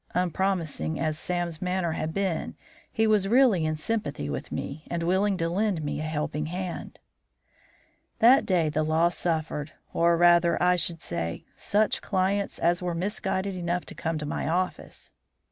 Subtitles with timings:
[0.15, 2.55] Unpromising as Sam's manner had been,
[2.91, 6.99] he was really in sympathy with me, and willing to lend me a helping hand.
[8.17, 13.53] That day the law suffered, or, rather, I should say, such clients as were misguided
[13.55, 15.11] enough to come to my office.